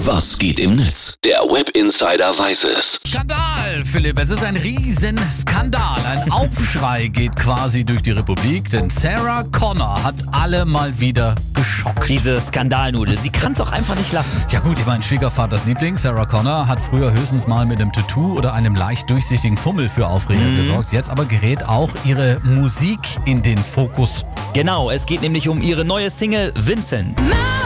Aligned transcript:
Was 0.00 0.36
geht 0.38 0.60
im 0.60 0.76
Netz? 0.76 1.14
Der 1.24 1.38
Web 1.38 1.70
Insider 1.70 2.38
weiß 2.38 2.64
es. 2.64 3.00
Skandal, 3.08 3.82
Philipp. 3.82 4.18
Es 4.18 4.28
ist 4.28 4.44
ein 4.44 4.56
Riesenskandal. 4.56 5.98
Ein 6.04 6.30
Aufschrei 6.30 7.08
geht 7.08 7.34
quasi 7.34 7.82
durch 7.82 8.02
die 8.02 8.10
Republik, 8.10 8.70
denn 8.70 8.90
Sarah 8.90 9.44
Connor 9.44 10.02
hat 10.04 10.16
alle 10.32 10.66
mal 10.66 11.00
wieder 11.00 11.34
geschockt. 11.54 12.10
Diese 12.10 12.38
Skandalnudel, 12.42 13.16
sie 13.16 13.30
kann 13.30 13.52
es 13.52 13.60
auch 13.60 13.72
einfach 13.72 13.96
nicht 13.96 14.12
lassen. 14.12 14.44
Ja 14.50 14.60
gut, 14.60 14.78
ich 14.78 14.84
meine, 14.84 15.02
Schwiegervaters 15.02 15.64
Liebling, 15.64 15.96
Sarah 15.96 16.26
Connor, 16.26 16.68
hat 16.68 16.78
früher 16.78 17.10
höchstens 17.12 17.46
mal 17.46 17.64
mit 17.64 17.80
einem 17.80 17.90
Tattoo 17.90 18.36
oder 18.36 18.52
einem 18.52 18.74
leicht 18.74 19.08
durchsichtigen 19.08 19.56
Fummel 19.56 19.88
für 19.88 20.06
Aufreger 20.06 20.44
gesorgt. 20.56 20.92
Jetzt 20.92 21.08
aber 21.08 21.24
gerät 21.24 21.66
auch 21.66 21.90
ihre 22.04 22.38
Musik 22.44 23.00
in 23.24 23.42
den 23.42 23.58
Fokus. 23.58 24.26
Genau, 24.52 24.90
es 24.90 25.06
geht 25.06 25.22
nämlich 25.22 25.48
um 25.48 25.62
ihre 25.62 25.86
neue 25.86 26.10
Single 26.10 26.52
Vincent. 26.54 27.18
Mama, 27.22 27.65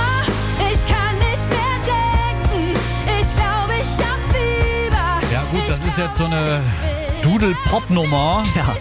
jetzt 6.11 6.19
so 6.19 6.25
eine. 6.25 6.61
Doodle-Pop-Nummer. 7.23 8.43
Ja. 8.57 8.75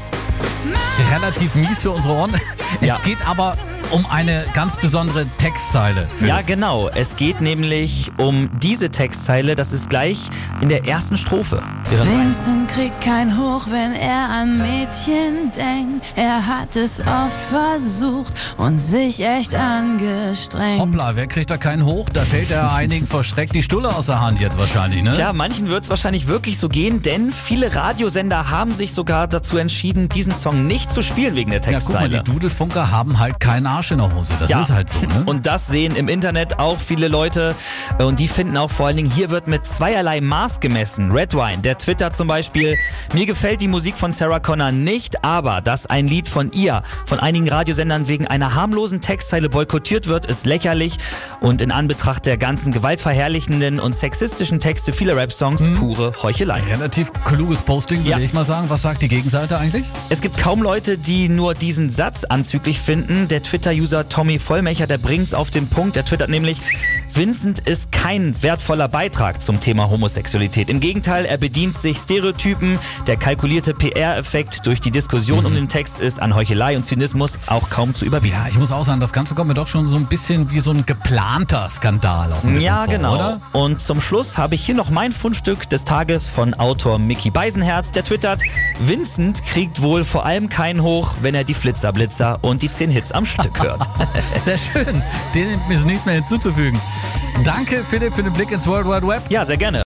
Relativ 1.16 1.56
mies 1.56 1.82
für 1.82 1.92
unsere 1.92 2.14
Ohren. 2.14 2.34
Es 2.82 2.88
Ja. 2.88 2.98
geht 3.04 3.18
aber 3.28 3.56
um 3.92 4.06
eine 4.10 4.46
ganz 4.54 4.78
besondere 4.78 5.26
Textzeile. 5.26 6.08
Ja, 6.26 6.42
genau. 6.42 6.88
Es 6.96 7.16
geht 7.16 7.42
nämlich 7.42 8.12
um 8.18 8.50
diese 8.60 8.90
Textzeile. 8.90 9.56
Das 9.56 9.74
ist 9.74 9.90
gleich 9.90 10.20
in 10.62 10.70
der 10.70 10.86
ersten 10.88 11.18
Strophe. 11.18 11.62
Vincent 11.92 12.70
kriegt 12.70 13.02
kein 13.02 13.36
Hoch, 13.36 13.64
wenn 13.72 13.94
er 13.94 14.30
an 14.30 14.60
Mädchen 14.60 15.50
denkt. 15.58 16.06
Er 16.16 16.46
hat 16.46 16.76
es 16.76 17.00
oft 17.00 17.36
versucht 17.50 18.32
und 18.58 18.78
sich 18.80 19.26
echt 19.26 19.56
angestrengt. 19.56 20.80
Hoppla, 20.80 21.16
wer 21.16 21.26
kriegt 21.26 21.50
da 21.50 21.58
keinen 21.58 21.84
hoch? 21.86 22.08
Da 22.14 22.22
fällt 22.22 22.52
ja 22.52 22.70
einigen 22.74 23.08
verschreckt 23.08 23.56
die 23.56 23.64
Stulle 23.64 23.90
aus 23.96 24.06
der 24.06 24.22
Hand 24.22 24.40
jetzt 24.40 24.60
wahrscheinlich, 24.60 25.02
ne? 25.02 25.16
Tja, 25.16 25.34
manchen 25.34 25.70
wird 25.70 25.84
es 25.84 25.90
wahrscheinlich 25.90 26.28
wirklich 26.28 26.60
so 26.60 26.70
gehen, 26.70 27.02
denn 27.02 27.34
viele 27.34 27.76
Radiosender 27.76 28.52
haben 28.52 28.76
sich 28.76 28.94
sogar 28.94 29.28
dazu 29.28 29.58
entschieden, 29.58 30.10
diesen 30.10 30.34
Song 30.36 30.68
nicht 30.68 30.92
zu 30.92 31.02
spielen 31.02 31.36
wegen 31.36 31.50
der 31.50 31.62
Ja, 31.62 31.80
guck 31.80 31.90
mal, 31.94 32.02
Textzeile. 32.02 32.24
die 32.24 32.32
Dudelfunker 32.32 32.92
haben 32.92 33.18
halt 33.18 33.40
keinen 33.40 33.66
Arsch 33.66 33.92
in 33.92 33.98
der 33.98 34.14
Hose. 34.14 34.34
Das 34.40 34.50
Ja. 34.52 34.62
ist 34.62 34.70
halt 34.72 34.92
so, 34.92 35.08
ne? 35.08 35.24
Und 35.26 35.48
das 35.48 35.66
sehen 35.68 35.96
im 35.96 36.08
Internet 36.08 36.60
auch 36.60 36.78
viele 36.78 37.08
Leute. 37.08 37.56
Und 37.98 38.20
die 38.20 38.28
finden 38.28 38.58
auch 38.58 38.70
vor 38.70 38.86
allen 38.88 38.98
Dingen, 38.98 39.10
hier 39.12 39.32
wird 39.32 39.48
mit 39.48 39.66
zweierlei 39.66 40.22
Maß 40.22 40.60
gemessen. 40.60 41.12
Redwine, 41.12 41.58
der 41.64 41.79
twittert 41.80 42.16
zum 42.16 42.28
Beispiel, 42.28 42.78
mir 43.14 43.26
gefällt 43.26 43.62
die 43.62 43.68
Musik 43.68 43.98
von 43.98 44.12
Sarah 44.12 44.40
Connor 44.40 44.72
nicht, 44.72 45.24
aber 45.24 45.62
dass 45.62 45.86
ein 45.88 46.08
Lied 46.08 46.28
von 46.28 46.52
ihr 46.52 46.84
von 47.06 47.20
einigen 47.20 47.50
Radiosendern 47.50 48.08
wegen 48.08 48.28
einer 48.28 48.54
harmlosen 48.56 49.02
Textzeile 49.02 49.50
boykottiert 49.50 50.08
wird, 50.08 50.26
ist 50.26 50.46
lächerlich. 50.46 50.98
Und 51.42 51.62
in 51.62 51.72
Anbetracht 51.72 52.26
der 52.26 52.38
ganzen 52.38 52.72
gewaltverherrlichenden 52.72 53.80
und 53.80 53.94
sexistischen 53.94 54.60
Texte 54.60 54.94
vieler 54.94 55.16
Rap-Songs 55.16 55.64
pure 55.78 56.14
Heuchelei. 56.22 56.62
Relativ 56.70 57.12
kluges 57.26 57.62
Posting, 57.62 58.00
würde 58.00 58.10
Ja. 58.12 58.20
ich 58.20 58.34
mal 58.34 58.46
sagen. 58.46 58.70
Was 58.70 58.82
sagt 58.82 59.02
die 59.02 59.08
Gegenseite 59.08 59.58
eigentlich? 59.58 59.86
Es 60.10 60.22
gibt 60.22 60.38
kaum 60.38 60.62
Leute, 60.62 60.98
die 60.98 61.30
nur 61.30 61.54
diesen 61.54 61.90
Satz 61.90 62.24
anzüglich 62.24 62.80
finden. 62.80 63.28
Der 63.28 63.42
Twitter-User 63.42 64.10
Tommy 64.10 64.38
Vollmecher, 64.40 64.88
der 64.88 64.98
bringt's 64.98 65.34
auf 65.34 65.50
den 65.50 65.68
Punkt. 65.68 65.96
Der 65.96 66.06
twittert 66.06 66.30
nämlich, 66.30 66.60
Vincent 67.14 67.60
ist 67.60 67.92
kein 67.92 68.42
wertvoller 68.42 68.88
Beitrag 68.88 69.42
zum 69.42 69.60
Thema 69.60 69.90
Homosexualität. 69.90 70.70
Im 70.70 70.80
Gegenteil, 70.80 71.26
er 71.26 71.38
bedient 71.38 71.76
sich 71.76 71.98
Stereotypen. 71.98 72.80
Der 73.08 73.18
kalkulierte 73.18 73.74
PR-Effekt 73.74 74.66
durch 74.66 74.80
die 74.80 74.92
Diskussion 74.92 75.46
um 75.46 75.54
den 75.54 75.68
Text 75.68 76.00
ist 76.00 76.22
an 76.22 76.36
Heuchelei 76.36 76.78
und 76.78 76.84
Zynismus 76.84 77.40
auch 77.48 77.70
kaum 77.70 77.94
zu 77.96 78.06
überbieten. 78.06 78.38
Ja, 78.38 78.48
ich 78.50 78.58
muss 78.58 78.72
auch 78.72 78.86
sagen, 78.86 79.00
das 79.00 79.12
Ganze 79.12 79.36
kommt 79.36 79.48
mir 79.50 79.54
doch 79.54 79.68
schon 79.68 79.86
so 79.88 79.96
ein 79.96 80.06
bisschen 80.06 80.52
wie 80.52 80.60
so 80.60 80.72
ein 80.72 80.86
geplanter 80.86 81.68
Skandal 81.70 82.32
auch 82.32 82.44
Ja, 82.60 82.84
vor, 82.84 82.94
genau. 82.94 83.16
oder? 83.16 83.42
Und 83.54 83.82
zum 83.82 84.00
Schluss 84.02 84.38
habe 84.38 84.56
ich 84.56 84.64
hier 84.66 84.76
noch 84.76 84.90
mein 84.90 85.12
Fundstück 85.12 85.68
des 85.70 85.84
Tages 85.86 86.26
von 86.26 86.54
Autor 86.54 87.00
Mickey 87.00 87.32
Beisenherz, 87.32 87.92
der 87.92 88.04
twittert, 88.04 88.42
Vincent 88.80 89.44
kriegt 89.46 89.82
wohl 89.82 90.04
vor 90.04 90.26
allem 90.26 90.48
keinen 90.48 90.82
hoch, 90.84 91.16
wenn 91.22 91.36
er 91.36 91.44
die 91.44 91.54
Flitzerblitzer 91.54 92.40
und 92.44 92.62
die 92.62 92.70
10 92.72 92.92
Hits 92.92 93.12
am 93.12 93.26
Stück 93.26 93.62
hört. 93.62 93.82
Sehr 94.46 94.58
schön. 94.58 95.02
Dem 95.36 95.48
ist 95.70 95.86
nichts 95.86 96.06
mehr 96.06 96.16
hinzuzufügen. 96.16 96.80
Danke, 97.44 97.84
Philipp, 97.84 98.14
für 98.14 98.24
den 98.24 98.34
Blick 98.34 98.52
ins 98.52 98.68
World 98.68 98.86
Wide 98.88 99.08
Web. 99.08 99.24
ja, 99.30 99.46
sehr 99.46 99.58
gerne. 99.58 99.78